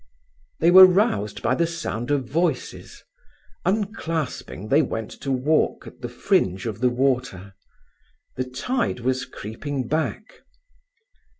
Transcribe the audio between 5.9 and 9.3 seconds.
the fringe of the water. The tide was